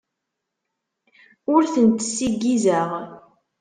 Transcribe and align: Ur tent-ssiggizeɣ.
Ur 1.53 1.63
tent-ssiggizeɣ. 1.73 2.89